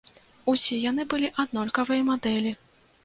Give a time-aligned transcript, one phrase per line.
[0.53, 2.59] Усе яны былі аднолькавай мадэлі.